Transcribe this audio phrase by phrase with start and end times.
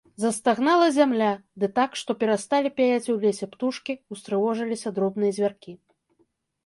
[0.21, 5.71] Застагнала зямля, ды так, што перасталі пяяць у лесе птушкі, устрывожыліся дробныя звяркі.